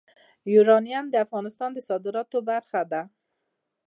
[0.53, 3.01] یورانیم د افغانستان د صادراتو برخه ده.